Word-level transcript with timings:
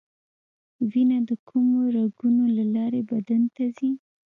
وینه 0.91 1.17
د 1.29 1.31
کومو 1.49 1.79
رګونو 1.97 2.43
له 2.57 2.63
لارې 2.75 3.01
بدن 3.11 3.41
ته 3.55 3.63
ځي 3.77 3.91